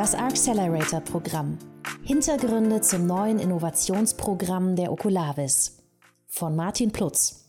[0.00, 1.58] Das Accelerator-Programm.
[2.02, 5.82] Hintergründe zum neuen Innovationsprogramm der Oculavis.
[6.26, 7.44] Von Martin Plutz.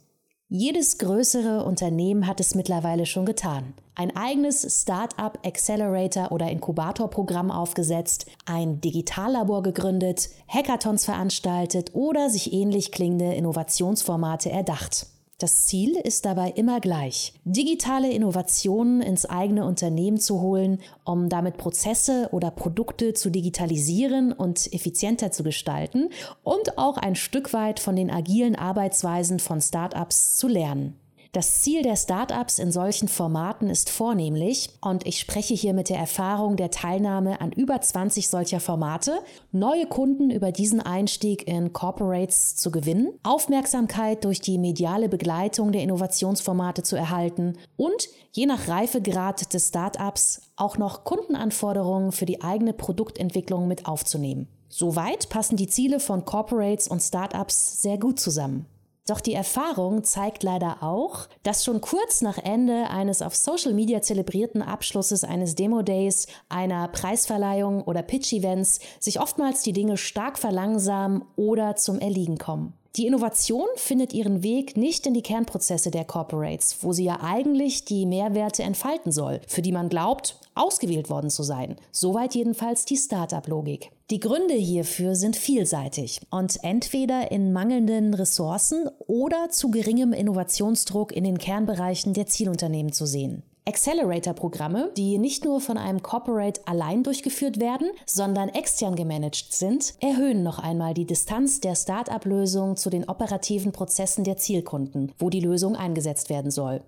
[0.50, 3.74] Jedes größere Unternehmen hat es mittlerweile schon getan.
[3.96, 12.92] Ein eigenes Startup Accelerator oder Inkubatorprogramm aufgesetzt, ein Digitallabor gegründet, Hackathons veranstaltet oder sich ähnlich
[12.92, 15.08] klingende Innovationsformate erdacht.
[15.42, 21.58] Das Ziel ist dabei immer gleich, digitale Innovationen ins eigene Unternehmen zu holen, um damit
[21.58, 26.10] Prozesse oder Produkte zu digitalisieren und effizienter zu gestalten
[26.44, 31.01] und auch ein Stück weit von den agilen Arbeitsweisen von Startups zu lernen.
[31.34, 35.98] Das Ziel der Startups in solchen Formaten ist vornehmlich, und ich spreche hier mit der
[35.98, 39.18] Erfahrung der Teilnahme an über 20 solcher Formate,
[39.54, 45.84] neue Kunden über diesen Einstieg in Corporates zu gewinnen, Aufmerksamkeit durch die mediale Begleitung der
[45.84, 52.74] Innovationsformate zu erhalten und je nach Reifegrad des Startups auch noch Kundenanforderungen für die eigene
[52.74, 54.50] Produktentwicklung mit aufzunehmen.
[54.68, 58.66] Soweit passen die Ziele von Corporates und Startups sehr gut zusammen.
[59.08, 64.02] Doch die Erfahrung zeigt leider auch, dass schon kurz nach Ende eines auf Social Media
[64.02, 71.24] zelebrierten Abschlusses eines Demo Days, einer Preisverleihung oder Pitch-Events sich oftmals die Dinge stark verlangsamen
[71.36, 72.74] oder zum Erliegen kommen.
[72.98, 77.86] Die Innovation findet ihren Weg nicht in die Kernprozesse der Corporates, wo sie ja eigentlich
[77.86, 81.78] die Mehrwerte entfalten soll, für die man glaubt, ausgewählt worden zu sein.
[81.94, 83.92] Soweit jedenfalls die Startup-Logik.
[84.10, 91.24] Die Gründe hierfür sind vielseitig und entweder in mangelnden Ressourcen oder zu geringem Innovationsdruck in
[91.24, 93.44] den Kernbereichen der Zielunternehmen zu sehen.
[93.68, 100.44] Accelerator-Programme, die nicht nur von einem Corporate allein durchgeführt werden, sondern extern gemanagt sind, erhöhen
[100.44, 105.76] noch einmal die Distanz der Start-up-Lösung zu den operativen Prozessen der Zielkunden, wo die Lösung
[105.76, 106.82] eingesetzt werden soll.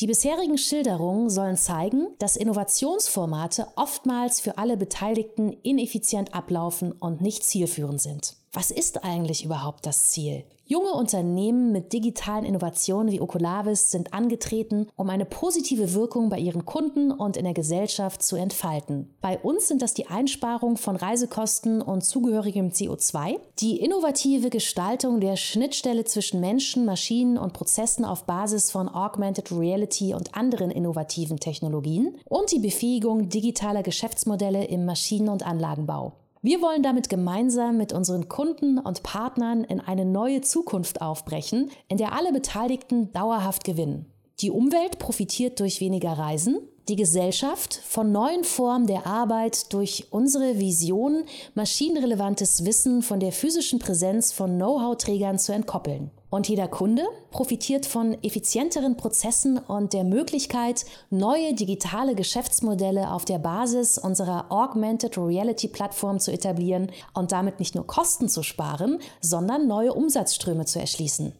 [0.00, 7.44] Die bisherigen Schilderungen sollen zeigen, dass Innovationsformate oftmals für alle Beteiligten ineffizient ablaufen und nicht
[7.44, 8.34] zielführend sind.
[8.52, 10.44] Was ist eigentlich überhaupt das Ziel?
[10.74, 16.64] Junge Unternehmen mit digitalen Innovationen wie Oculavis sind angetreten, um eine positive Wirkung bei ihren
[16.64, 19.14] Kunden und in der Gesellschaft zu entfalten.
[19.20, 25.36] Bei uns sind das die Einsparung von Reisekosten und zugehörigem CO2, die innovative Gestaltung der
[25.36, 32.16] Schnittstelle zwischen Menschen, Maschinen und Prozessen auf Basis von Augmented Reality und anderen innovativen Technologien
[32.24, 36.14] und die Befähigung digitaler Geschäftsmodelle im Maschinen- und Anlagenbau.
[36.44, 41.96] Wir wollen damit gemeinsam mit unseren Kunden und Partnern in eine neue Zukunft aufbrechen, in
[41.96, 44.12] der alle Beteiligten dauerhaft gewinnen.
[44.40, 46.58] Die Umwelt profitiert durch weniger Reisen,
[46.88, 51.24] die Gesellschaft von neuen Formen der Arbeit durch unsere Vision,
[51.54, 56.10] maschinenrelevantes Wissen von der physischen Präsenz von Know-how-Trägern zu entkoppeln.
[56.28, 63.38] Und jeder Kunde profitiert von effizienteren Prozessen und der Möglichkeit, neue digitale Geschäftsmodelle auf der
[63.38, 69.68] Basis unserer Augmented Reality Plattform zu etablieren und damit nicht nur Kosten zu sparen, sondern
[69.68, 71.32] neue Umsatzströme zu erschließen.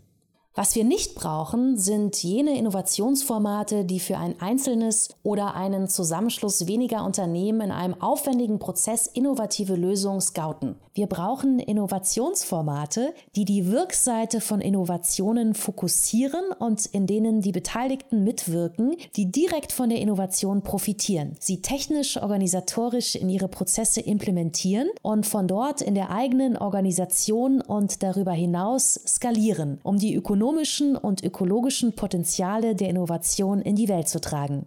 [0.56, 7.04] Was wir nicht brauchen, sind jene Innovationsformate, die für ein einzelnes oder einen Zusammenschluss weniger
[7.04, 10.76] Unternehmen in einem aufwendigen Prozess innovative Lösungen scouten.
[10.92, 18.94] Wir brauchen Innovationsformate, die die Wirkseite von Innovationen fokussieren und in denen die Beteiligten mitwirken,
[19.16, 25.48] die direkt von der Innovation profitieren, sie technisch organisatorisch in ihre Prozesse implementieren und von
[25.48, 31.94] dort in der eigenen Organisation und darüber hinaus skalieren, um die ökonomische ökonomischen und ökologischen
[31.94, 34.66] Potenziale der Innovation in die Welt zu tragen.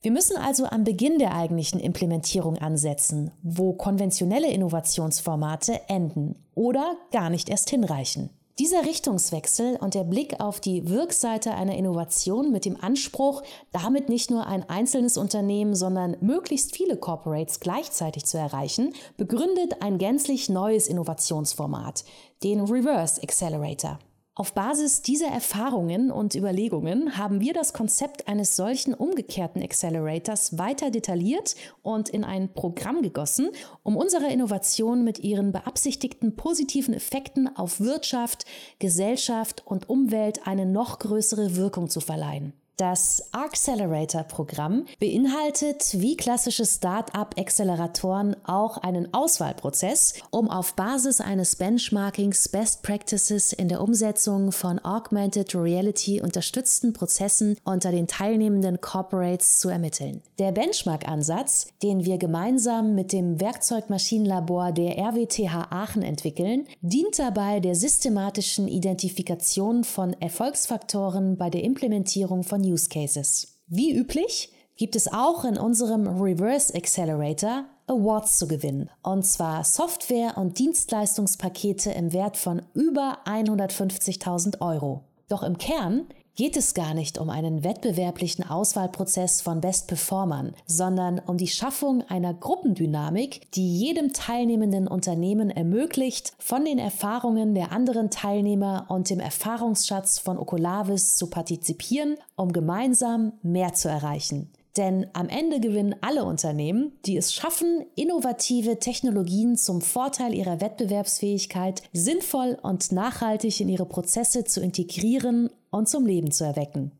[0.00, 7.28] Wir müssen also am Beginn der eigentlichen Implementierung ansetzen, wo konventionelle Innovationsformate enden oder gar
[7.28, 8.30] nicht erst hinreichen.
[8.60, 14.30] Dieser Richtungswechsel und der Blick auf die Wirkseite einer Innovation mit dem Anspruch, damit nicht
[14.30, 20.86] nur ein einzelnes Unternehmen, sondern möglichst viele Corporates gleichzeitig zu erreichen, begründet ein gänzlich neues
[20.86, 22.04] Innovationsformat,
[22.44, 23.98] den Reverse Accelerator.
[24.38, 30.90] Auf Basis dieser Erfahrungen und Überlegungen haben wir das Konzept eines solchen umgekehrten Accelerators weiter
[30.90, 33.48] detailliert und in ein Programm gegossen,
[33.82, 38.44] um unserer Innovation mit ihren beabsichtigten positiven Effekten auf Wirtschaft,
[38.78, 42.52] Gesellschaft und Umwelt eine noch größere Wirkung zu verleihen.
[42.76, 52.82] Das Accelerator-Programm beinhaltet wie klassische Start-up-Acceleratoren auch einen Auswahlprozess, um auf Basis eines Benchmarkings Best
[52.82, 60.20] Practices in der Umsetzung von Augmented Reality unterstützten Prozessen unter den teilnehmenden Corporates zu ermitteln.
[60.38, 67.74] Der Benchmark-Ansatz, den wir gemeinsam mit dem Werkzeugmaschinenlabor der RWTH Aachen entwickeln, dient dabei der
[67.74, 73.60] systematischen Identifikation von Erfolgsfaktoren bei der Implementierung von Use Cases.
[73.66, 78.90] Wie üblich gibt es auch in unserem Reverse Accelerator Awards zu gewinnen.
[79.02, 85.04] Und zwar Software- und Dienstleistungspakete im Wert von über 150.000 Euro.
[85.28, 91.38] Doch im Kern geht es gar nicht um einen wettbewerblichen Auswahlprozess von Best-Performern, sondern um
[91.38, 98.84] die Schaffung einer Gruppendynamik, die jedem teilnehmenden Unternehmen ermöglicht, von den Erfahrungen der anderen Teilnehmer
[98.88, 104.50] und dem Erfahrungsschatz von Ocolavis zu partizipieren, um gemeinsam mehr zu erreichen.
[104.76, 111.82] Denn am Ende gewinnen alle Unternehmen, die es schaffen, innovative Technologien zum Vorteil ihrer Wettbewerbsfähigkeit
[111.92, 116.92] sinnvoll und nachhaltig in ihre Prozesse zu integrieren und zum Leben zu erwecken.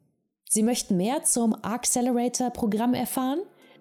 [0.48, 3.40] Sie möchten mehr zum Accelerator-Programm erfahren?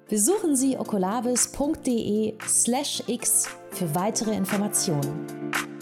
[0.10, 5.75] Besuchen Sie ocolavis.de/x für weitere Informationen.